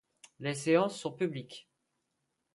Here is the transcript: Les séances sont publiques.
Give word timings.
Les 0.39 0.55
séances 0.55 0.99
sont 0.99 1.11
publiques. 1.11 1.69